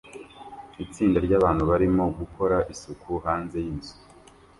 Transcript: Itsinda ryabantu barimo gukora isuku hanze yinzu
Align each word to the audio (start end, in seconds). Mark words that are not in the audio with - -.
Itsinda 0.85 1.17
ryabantu 1.25 1.63
barimo 1.71 2.03
gukora 2.19 2.57
isuku 2.73 3.09
hanze 3.25 3.57
yinzu 3.65 3.93